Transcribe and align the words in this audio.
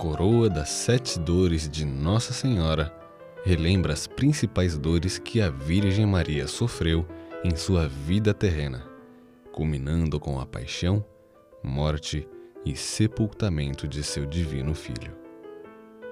coroa 0.00 0.48
das 0.48 0.70
sete 0.70 1.18
dores 1.18 1.68
de 1.68 1.84
Nossa 1.84 2.32
Senhora 2.32 2.90
relembra 3.44 3.92
as 3.92 4.06
principais 4.06 4.78
dores 4.78 5.18
que 5.18 5.42
a 5.42 5.50
Virgem 5.50 6.06
Maria 6.06 6.48
sofreu 6.48 7.06
em 7.44 7.54
sua 7.54 7.86
vida 7.86 8.32
terrena, 8.32 8.82
culminando 9.52 10.18
com 10.18 10.40
a 10.40 10.46
paixão, 10.46 11.04
morte 11.62 12.26
e 12.64 12.74
sepultamento 12.74 13.86
de 13.86 14.02
seu 14.02 14.24
divino 14.24 14.74
Filho. 14.74 15.14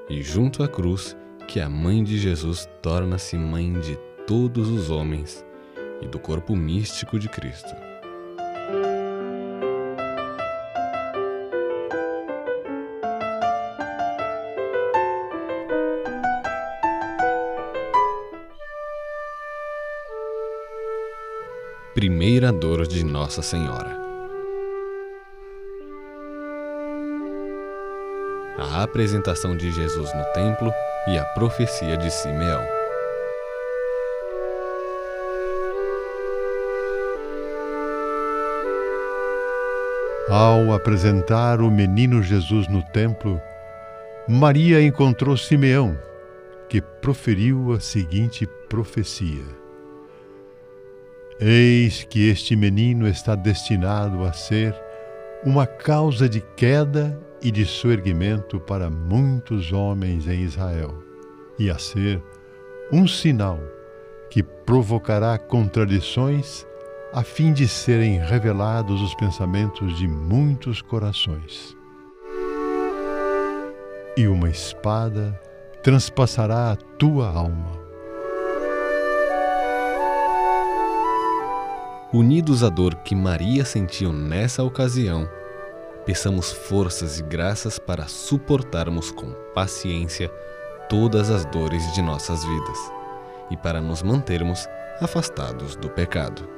E 0.07 0.21
junto 0.21 0.63
à 0.63 0.69
cruz, 0.69 1.17
que 1.47 1.59
a 1.59 1.67
mãe 1.67 2.05
de 2.05 2.19
Jesus 2.19 2.69
torna-se 2.83 3.39
mãe 3.39 3.73
de 3.73 3.97
todos 4.27 4.69
os 4.69 4.91
homens 4.91 5.43
e 6.03 6.07
do 6.07 6.19
corpo 6.19 6.55
místico 6.55 7.19
de 7.19 7.31
Cristo. 7.31 7.88
Primeira 21.99 22.53
dor 22.53 22.87
de 22.87 23.03
Nossa 23.03 23.43
Senhora. 23.43 23.99
A 28.57 28.85
apresentação 28.85 29.57
de 29.57 29.73
Jesus 29.73 30.09
no 30.15 30.25
templo 30.33 30.73
e 31.09 31.19
a 31.19 31.25
profecia 31.25 31.97
de 31.97 32.09
Simeão. 32.09 32.63
Ao 40.29 40.73
apresentar 40.73 41.61
o 41.61 41.69
menino 41.69 42.23
Jesus 42.23 42.69
no 42.69 42.81
templo, 42.93 43.43
Maria 44.29 44.81
encontrou 44.81 45.37
Simeão, 45.37 45.99
que 46.69 46.81
proferiu 46.81 47.73
a 47.73 47.81
seguinte 47.81 48.47
profecia: 48.69 49.43
Eis 51.41 52.03
que 52.03 52.29
este 52.29 52.57
menino 52.57 53.07
está 53.07 53.37
destinado 53.37 54.25
a 54.25 54.33
ser 54.33 54.75
uma 55.45 55.69
causa 55.69 56.29
de 56.29 56.41
queda 56.57 57.17
e 57.41 57.53
de 57.53 57.65
soerguimento 57.65 58.59
para 58.59 58.91
muitos 58.91 59.73
homens 59.73 60.27
em 60.27 60.43
Israel, 60.43 60.93
e 61.57 61.71
a 61.71 61.79
ser 61.79 62.21
um 62.91 63.07
sinal 63.07 63.61
que 64.29 64.43
provocará 64.43 65.39
contradições 65.39 66.67
a 67.13 67.23
fim 67.23 67.53
de 67.53 67.69
serem 67.69 68.19
revelados 68.19 69.01
os 69.01 69.15
pensamentos 69.15 69.97
de 69.97 70.09
muitos 70.09 70.83
corações. 70.83 71.77
E 74.17 74.27
uma 74.27 74.51
espada 74.51 75.41
transpassará 75.85 76.73
a 76.73 76.77
tua 76.77 77.29
alma. 77.29 77.78
Unidos 82.13 82.65
à 82.65 82.71
dor 82.71 82.95
que 82.95 83.15
Maria 83.15 83.67
sentiu 83.67 84.15
nessa 84.15 84.65
ocasião, 84.65 85.29
peçamos 86.07 86.51
forças 86.51 87.19
e 87.21 87.23
graças 87.23 87.79
para 87.79 88.09
suportarmos 88.09 89.11
com 89.11 89.31
paciência 89.55 90.31
todas 90.89 91.29
as 91.29 91.45
dores 91.45 91.93
de 91.93 92.01
nossas 92.01 92.43
vidas 92.43 92.79
e 93.51 93.59
para 93.59 93.79
nos 93.83 94.03
mantermos 94.03 94.67
afastados 95.03 95.77
do 95.77 95.91
pecado. 95.91 96.49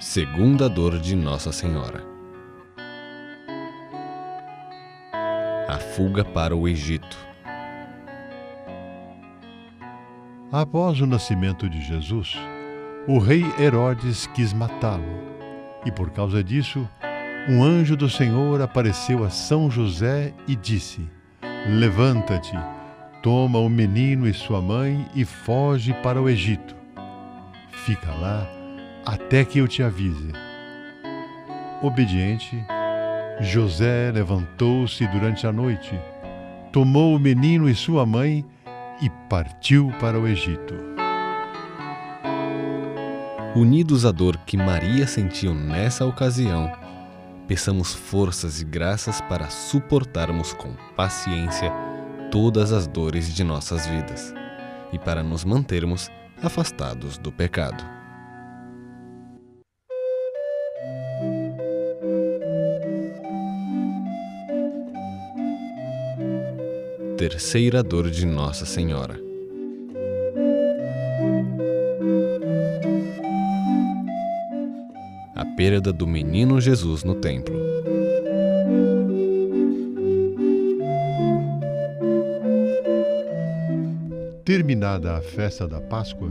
Segunda 0.00 0.68
dor 0.68 0.98
de 0.98 1.14
Nossa 1.14 1.52
Senhora. 1.52 2.15
Fuga 5.96 6.22
para 6.22 6.54
o 6.54 6.68
Egito. 6.68 7.16
Após 10.52 11.00
o 11.00 11.06
nascimento 11.06 11.70
de 11.70 11.80
Jesus, 11.80 12.36
o 13.08 13.18
rei 13.18 13.42
Herodes 13.58 14.26
quis 14.34 14.52
matá-lo, 14.52 15.02
e 15.86 15.90
por 15.90 16.10
causa 16.10 16.44
disso, 16.44 16.86
um 17.48 17.64
anjo 17.64 17.96
do 17.96 18.10
Senhor 18.10 18.60
apareceu 18.60 19.24
a 19.24 19.30
São 19.30 19.70
José 19.70 20.34
e 20.46 20.54
disse: 20.54 21.00
Levanta-te, 21.66 22.56
toma 23.22 23.58
o 23.58 23.68
menino 23.68 24.28
e 24.28 24.34
sua 24.34 24.60
mãe 24.60 25.08
e 25.14 25.24
foge 25.24 25.94
para 26.02 26.20
o 26.20 26.28
Egito. 26.28 26.76
Fica 27.70 28.12
lá 28.12 28.46
até 29.06 29.46
que 29.46 29.60
eu 29.60 29.66
te 29.66 29.82
avise. 29.82 30.32
Obediente, 31.80 32.62
José 33.40 34.10
levantou-se 34.12 35.06
durante 35.08 35.46
a 35.46 35.52
noite, 35.52 35.98
tomou 36.72 37.14
o 37.14 37.18
menino 37.18 37.68
e 37.68 37.74
sua 37.74 38.06
mãe 38.06 38.44
e 39.02 39.10
partiu 39.28 39.92
para 40.00 40.18
o 40.18 40.26
Egito. 40.26 40.74
Unidos 43.54 44.06
à 44.06 44.12
dor 44.12 44.38
que 44.46 44.56
Maria 44.56 45.06
sentiu 45.06 45.54
nessa 45.54 46.06
ocasião, 46.06 46.72
peçamos 47.46 47.92
forças 47.92 48.60
e 48.62 48.64
graças 48.64 49.20
para 49.20 49.50
suportarmos 49.50 50.54
com 50.54 50.72
paciência 50.96 51.70
todas 52.30 52.72
as 52.72 52.86
dores 52.86 53.32
de 53.34 53.44
nossas 53.44 53.86
vidas 53.86 54.34
e 54.92 54.98
para 54.98 55.22
nos 55.22 55.44
mantermos 55.44 56.10
afastados 56.42 57.18
do 57.18 57.30
pecado. 57.30 57.95
Terceira 67.16 67.82
dor 67.82 68.10
de 68.10 68.26
Nossa 68.26 68.66
Senhora. 68.66 69.18
A 75.34 75.42
perda 75.56 75.94
do 75.94 76.06
menino 76.06 76.60
Jesus 76.60 77.04
no 77.04 77.14
templo. 77.14 77.58
Terminada 84.44 85.16
a 85.16 85.22
festa 85.22 85.66
da 85.66 85.80
Páscoa, 85.80 86.30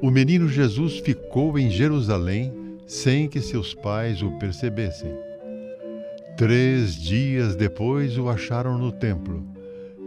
o 0.00 0.12
menino 0.12 0.48
Jesus 0.48 1.00
ficou 1.00 1.58
em 1.58 1.68
Jerusalém 1.68 2.52
sem 2.86 3.28
que 3.28 3.40
seus 3.40 3.74
pais 3.74 4.22
o 4.22 4.30
percebessem. 4.38 5.10
Três 6.36 6.94
dias 6.94 7.56
depois 7.56 8.16
o 8.16 8.28
acharam 8.28 8.78
no 8.78 8.92
templo 8.92 9.53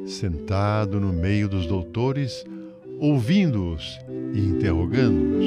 sentado 0.07 0.99
no 0.99 1.11
meio 1.11 1.47
dos 1.47 1.65
doutores, 1.65 2.45
ouvindo-os 2.99 3.99
e 4.33 4.39
interrogando-os. 4.39 5.45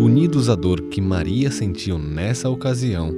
Unidos 0.00 0.48
à 0.48 0.54
dor 0.54 0.82
que 0.88 1.00
Maria 1.00 1.50
sentiu 1.50 1.98
nessa 1.98 2.48
ocasião, 2.48 3.14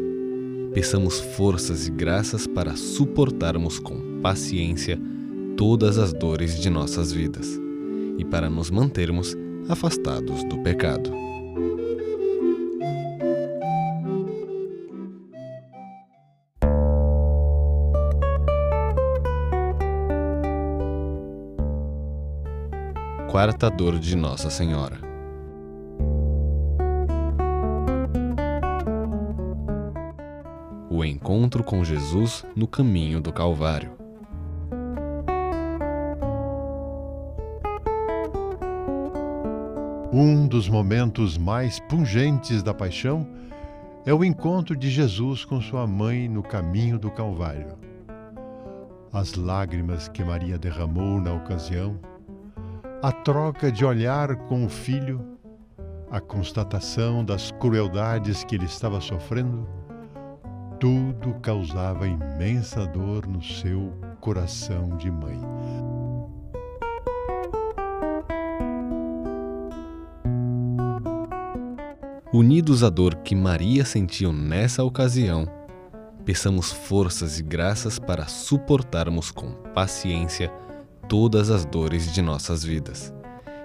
peçamos 0.75 1.19
forças 1.19 1.87
e 1.87 1.91
graças 1.91 2.47
para 2.47 2.77
suportarmos 2.77 3.79
com 3.79 4.21
paciência 4.21 5.01
todas 5.57 5.99
as 5.99 6.13
dores 6.13 6.61
de 6.61 6.69
nossas 6.69 7.13
vidas 7.13 7.59
e 8.19 8.25
para 8.25 8.51
nos 8.51 8.71
mantermos 8.71 9.37
afastados 9.69 10.45
do 10.45 10.59
pecado. 10.63 11.11
Quarta 23.35 23.69
dor 23.69 23.99
de 23.99 24.15
Nossa 24.15 24.49
Senhora. 24.49 24.97
O 30.89 31.05
encontro 31.05 31.65
com 31.65 31.83
Jesus 31.83 32.47
no 32.55 32.69
caminho 32.69 33.21
do 33.21 33.33
Calvário. 33.33 33.91
Um 40.13 40.47
dos 40.47 40.69
momentos 40.69 41.37
mais 41.37 41.81
pungentes 41.81 42.63
da 42.63 42.73
paixão 42.73 43.27
é 44.07 44.15
o 44.15 44.25
encontro 44.25 44.77
de 44.77 44.89
Jesus 44.89 45.45
com 45.45 45.61
sua 45.61 45.89
mãe 45.89 46.29
no 46.29 46.45
caminho 46.45 47.01
do 47.01 47.11
Calvário. 47.11 47.77
As 49.13 49.35
lágrimas 49.35 50.07
que 50.07 50.23
Maria 50.23 50.57
derramou 50.57 51.21
na 51.21 51.33
ocasião 51.33 51.99
a 53.05 53.13
troca 53.13 53.71
de 53.71 53.85
olhar 53.85 54.35
com 54.35 54.65
o 54.65 54.69
filho, 54.71 55.23
a 56.11 56.23
constatação 56.23 57.23
das 57.23 57.51
crueldades 57.51 58.45
que 58.45 58.55
ele 58.55 58.65
estava 58.65 58.99
sofrendo, 58.99 59.69
tudo 60.81 61.35
causava 61.43 62.09
imensa 62.09 62.87
dor 62.87 63.27
no 63.27 63.43
seu 63.43 63.93
coração 64.23 64.97
de 64.97 65.11
mãe. 65.11 65.39
Unidos 72.33 72.83
à 72.83 72.89
dor 72.89 73.17
que 73.17 73.35
Maria 73.35 73.85
sentiu 73.85 74.33
nessa 74.33 74.83
ocasião, 74.83 75.47
peçamos 76.25 76.73
forças 76.73 77.39
e 77.39 77.43
graças 77.43 77.99
para 77.99 78.27
suportarmos 78.29 79.31
com 79.31 79.53
paciência 79.75 80.51
todas 81.09 81.51
as 81.51 81.65
dores 81.65 82.13
de 82.13 82.23
nossas 82.23 82.65
vidas 82.65 83.13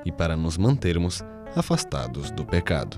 e 0.05 0.11
para 0.11 0.35
nos 0.35 0.57
mantermos 0.57 1.23
afastados 1.55 2.31
do 2.31 2.45
pecado. 2.45 2.97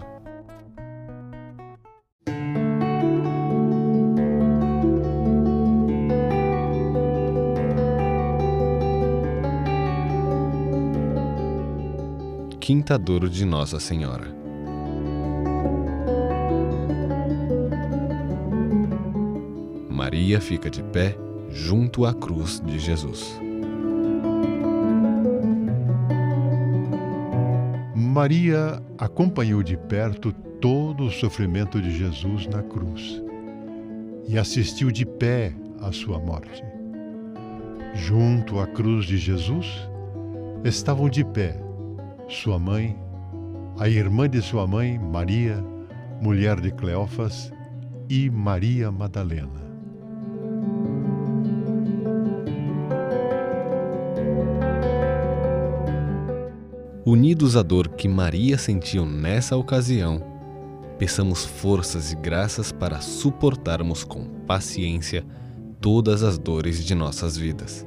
Quinta 12.60 12.98
Dor 12.98 13.28
de 13.28 13.44
Nossa 13.44 13.80
Senhora 13.80 14.34
Maria 19.90 20.40
fica 20.40 20.70
de 20.70 20.82
pé 20.82 21.18
junto 21.50 22.06
à 22.06 22.14
cruz 22.14 22.60
de 22.60 22.80
Jesus. 22.80 23.40
Maria 28.12 28.84
acompanhou 28.98 29.64
de 29.64 29.78
perto 29.78 30.34
todo 30.60 31.06
o 31.06 31.10
sofrimento 31.10 31.82
de 31.82 31.98
Jesus 31.98 32.46
na 32.46 32.62
cruz 32.62 33.24
e 34.28 34.38
assistiu 34.38 34.92
de 34.92 35.06
pé 35.06 35.56
à 35.80 35.94
sua 35.94 36.20
morte. 36.20 36.62
Junto 37.94 38.60
à 38.60 38.68
cruz 38.68 39.06
de 39.06 39.18
Jesus 39.18 39.90
estavam 40.66 41.08
de 41.08 41.24
pé 41.24 41.56
sua 42.28 42.60
mãe, 42.60 43.00
a 43.80 43.88
irmã 43.88 44.28
de 44.30 44.42
sua 44.42 44.68
mãe, 44.68 45.00
Maria, 45.00 45.64
mulher 46.22 46.60
de 46.60 46.70
Cleófas, 46.70 47.50
e 48.10 48.30
Maria 48.30 48.92
Madalena. 48.92 49.71
Unidos 57.04 57.58
à 57.58 57.64
dor 57.64 57.88
que 57.90 58.08
Maria 58.08 58.60
sentiu 58.60 59.08
nessa 59.08 59.58
ocasião, 59.58 60.22
peçamos 61.00 61.44
forças 61.44 62.12
e 62.12 62.16
graças 62.16 62.72
para 62.72 63.02
suportarmos 63.02 64.04
com 64.04 64.24
paciência 64.46 65.26
todas 65.80 66.22
as 66.22 66.38
dores 66.38 66.86
de 66.86 66.94
nossas 66.94 67.36
vidas 67.36 67.84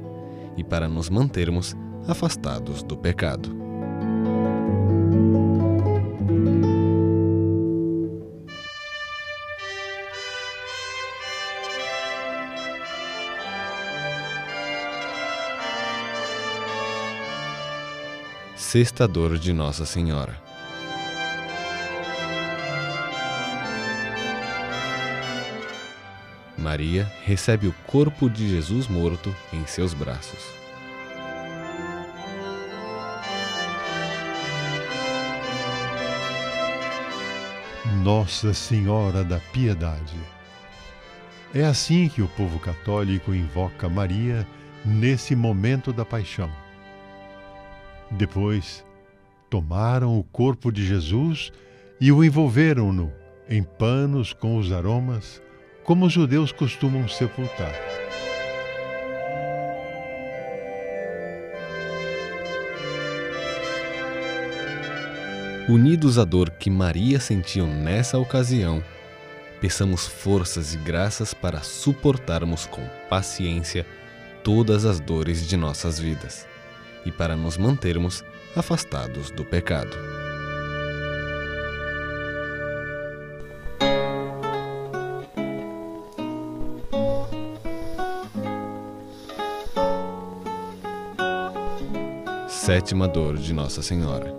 e 0.57 0.65
para 0.65 0.89
nos 0.89 1.09
mantermos 1.09 1.77
afastados 2.05 2.83
do 2.83 2.97
pecado. 2.97 3.64
Sexta 18.67 19.07
Dor 19.07 19.37
de 19.37 19.53
Nossa 19.53 19.85
Senhora. 19.85 20.35
Maria 26.57 27.09
recebe 27.23 27.67
o 27.67 27.75
corpo 27.85 28.27
de 28.27 28.49
Jesus 28.49 28.87
morto 28.87 29.33
em 29.53 29.67
seus 29.67 29.93
braços. 29.93 30.43
Nossa 38.03 38.51
Senhora 38.51 39.23
da 39.23 39.39
Piedade. 39.53 40.17
É 41.53 41.63
assim 41.63 42.09
que 42.09 42.23
o 42.23 42.27
povo 42.29 42.59
católico 42.59 43.31
invoca 43.31 43.87
Maria 43.87 44.45
nesse 44.83 45.35
momento 45.35 45.93
da 45.93 46.03
paixão 46.03 46.64
depois, 48.15 48.83
tomaram 49.49 50.17
o 50.17 50.23
corpo 50.23 50.71
de 50.71 50.85
Jesus 50.85 51.51
e 51.99 52.11
o 52.11 52.23
envolveram-no 52.23 53.11
em 53.47 53.61
panos 53.61 54.33
com 54.33 54.57
os 54.57 54.71
aromas, 54.71 55.41
como 55.83 56.05
os 56.05 56.13
judeus 56.13 56.51
costumam 56.51 57.07
sepultar. 57.07 57.73
Unidos 65.69 66.17
à 66.17 66.23
dor 66.23 66.51
que 66.51 66.69
Maria 66.69 67.19
sentiu 67.19 67.65
nessa 67.65 68.17
ocasião, 68.19 68.83
peçamos 69.59 70.05
forças 70.05 70.73
e 70.73 70.77
graças 70.77 71.33
para 71.33 71.61
suportarmos 71.61 72.65
com 72.65 72.87
paciência 73.09 73.85
todas 74.43 74.85
as 74.85 74.99
dores 74.99 75.47
de 75.47 75.57
nossas 75.57 75.99
vidas 75.99 76.47
e 77.05 77.11
para 77.11 77.35
nos 77.35 77.57
mantermos 77.57 78.23
afastados 78.55 79.31
do 79.31 79.45
pecado. 79.45 79.95
Sétima 92.47 93.07
dor 93.07 93.37
de 93.37 93.53
Nossa 93.53 93.83
Senhora. 93.83 94.33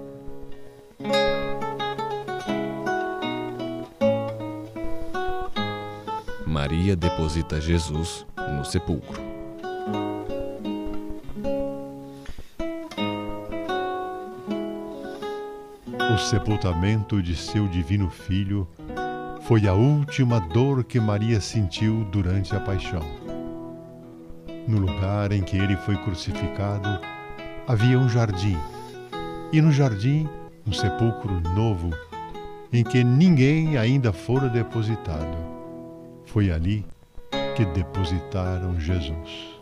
Maria 6.44 6.96
deposita 6.96 7.60
Jesus 7.60 8.26
no 8.36 8.64
sepulcro. 8.64 9.25
O 16.16 16.18
sepultamento 16.18 17.22
de 17.22 17.36
seu 17.36 17.68
divino 17.68 18.08
filho 18.08 18.66
foi 19.42 19.68
a 19.68 19.74
última 19.74 20.40
dor 20.40 20.82
que 20.82 20.98
Maria 20.98 21.42
sentiu 21.42 22.06
durante 22.10 22.56
a 22.56 22.58
paixão. 22.58 23.02
No 24.66 24.78
lugar 24.78 25.30
em 25.30 25.42
que 25.42 25.58
ele 25.58 25.76
foi 25.76 25.94
crucificado 25.98 26.88
havia 27.68 27.98
um 27.98 28.08
jardim, 28.08 28.56
e 29.52 29.60
no 29.60 29.70
jardim 29.70 30.26
um 30.66 30.72
sepulcro 30.72 31.38
novo, 31.54 31.90
em 32.72 32.82
que 32.82 33.04
ninguém 33.04 33.76
ainda 33.76 34.10
fora 34.10 34.48
depositado. 34.48 35.36
Foi 36.24 36.50
ali 36.50 36.82
que 37.54 37.66
depositaram 37.66 38.80
Jesus. 38.80 39.55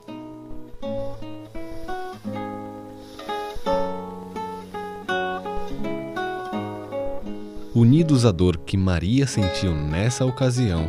Unidos 7.75 8.25
à 8.25 8.31
dor 8.31 8.59
que 8.59 8.77
Maria 8.77 9.27
sentiu 9.27 9.75
nessa 9.75 10.25
ocasião, 10.25 10.89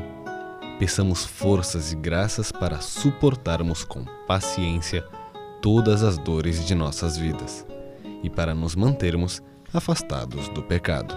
peçamos 0.77 1.25
forças 1.25 1.92
e 1.92 1.96
graças 1.96 2.51
para 2.51 2.80
suportarmos 2.80 3.84
com 3.84 4.06
paciência 4.27 5.04
todas 5.63 6.04
as 6.04 6.15
dores 6.20 6.63
de 6.63 6.75
nossas 6.75 7.18
vidas 7.18 7.65
e 8.22 8.30
para 8.30 8.54
nos 8.54 8.75
mantermos 8.75 9.42
afastados 9.74 10.48
do 10.50 10.62
pecado. 10.62 11.15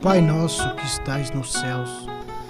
Pai 0.00 0.22
nosso 0.22 0.74
que 0.76 0.86
estais 0.86 1.30
nos 1.30 1.52
céus, 1.52 2.09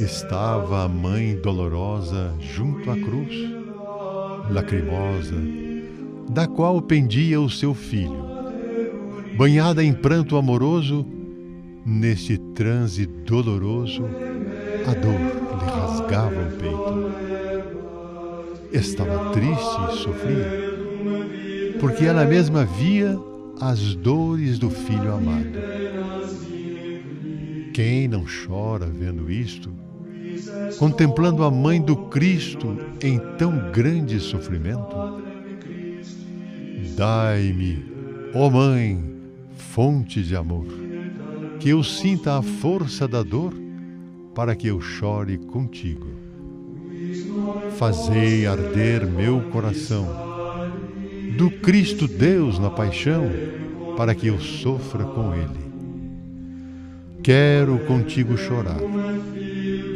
Estava 0.00 0.84
a 0.84 0.88
mãe 0.88 1.36
dolorosa 1.36 2.34
junto 2.40 2.90
à 2.90 2.96
cruz, 2.96 3.34
lacrimosa, 4.50 5.36
da 6.30 6.46
qual 6.46 6.80
pendia 6.80 7.38
o 7.38 7.50
seu 7.50 7.74
filho. 7.74 8.24
Banhada 9.36 9.84
em 9.84 9.92
pranto 9.92 10.38
amoroso, 10.38 11.04
Neste 11.84 12.38
transe 12.38 13.06
doloroso, 13.06 14.04
a 14.86 14.94
dor 14.94 15.18
lhe 15.18 15.66
rasgava 15.68 16.40
o 16.40 16.52
peito. 16.56 17.10
Estava 18.72 19.32
triste 19.32 19.80
e 19.90 19.96
sofria, 19.96 20.48
porque 21.80 22.04
ela 22.04 22.24
mesma 22.24 22.64
via 22.64 23.18
as 23.60 23.96
dores 23.96 24.60
do 24.60 24.70
filho 24.70 25.12
amado. 25.12 25.58
Quem 27.74 28.06
não 28.06 28.24
chora 28.24 28.86
vendo 28.86 29.28
isto, 29.28 29.72
contemplando 30.78 31.42
a 31.42 31.50
mãe 31.50 31.82
do 31.82 31.96
Cristo 31.96 32.78
em 33.02 33.18
tão 33.36 33.72
grande 33.72 34.20
sofrimento? 34.20 35.20
Dai-me, 36.96 37.84
ó 38.34 38.48
Mãe, 38.48 39.02
fonte 39.56 40.22
de 40.22 40.36
amor 40.36 40.81
que 41.62 41.68
eu 41.68 41.84
sinta 41.84 42.38
a 42.38 42.42
força 42.42 43.06
da 43.06 43.22
dor, 43.22 43.54
para 44.34 44.56
que 44.56 44.66
eu 44.66 44.80
chore 44.80 45.38
contigo. 45.38 46.08
Fazei 47.78 48.48
arder 48.48 49.06
meu 49.06 49.42
coração, 49.42 50.08
do 51.38 51.48
Cristo 51.48 52.08
Deus 52.08 52.58
na 52.58 52.68
paixão, 52.68 53.30
para 53.96 54.12
que 54.12 54.26
eu 54.26 54.40
sofra 54.40 55.04
com 55.04 55.32
Ele. 55.36 55.72
Quero 57.22 57.78
contigo 57.86 58.36
chorar 58.36 58.80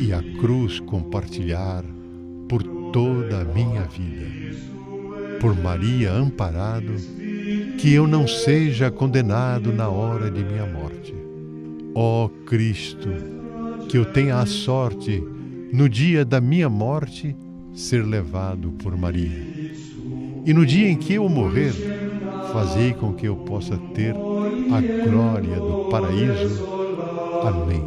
e 0.00 0.12
a 0.12 0.22
cruz 0.40 0.78
compartilhar 0.78 1.82
por 2.48 2.62
toda 2.92 3.40
a 3.40 3.44
minha 3.44 3.82
vida. 3.82 4.56
Por 5.40 5.60
Maria 5.60 6.12
amparado, 6.12 6.94
que 7.76 7.92
eu 7.92 8.06
não 8.06 8.28
seja 8.28 8.88
condenado 8.88 9.72
na 9.72 9.88
hora 9.88 10.30
de 10.30 10.44
minha 10.44 10.64
morte 10.64 11.15
Ó 11.98 12.26
oh 12.26 12.28
Cristo, 12.44 13.08
que 13.88 13.96
eu 13.96 14.04
tenha 14.04 14.36
a 14.36 14.44
sorte, 14.44 15.24
no 15.72 15.88
dia 15.88 16.26
da 16.26 16.42
minha 16.42 16.68
morte, 16.68 17.34
ser 17.72 18.04
levado 18.04 18.70
por 18.72 18.94
Maria. 18.98 19.46
E 20.44 20.52
no 20.52 20.66
dia 20.66 20.90
em 20.90 20.96
que 20.96 21.14
eu 21.14 21.26
morrer, 21.26 21.72
fazei 22.52 22.92
com 22.92 23.14
que 23.14 23.26
eu 23.26 23.36
possa 23.36 23.78
ter 23.94 24.14
a 24.14 25.08
glória 25.08 25.56
do 25.56 25.88
paraíso. 25.88 26.68
Amém. 27.42 27.82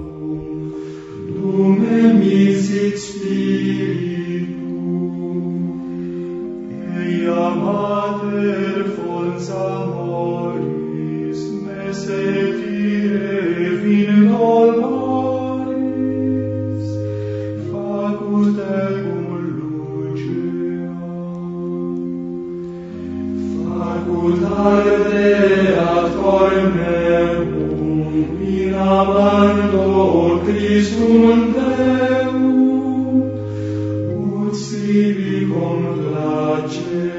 in 28.24 28.74
amando 28.74 30.42
Christum 30.44 31.54
Deum, 31.54 32.42
ut 34.48 34.56
sibi 34.56 35.48
complacet. 35.48 37.19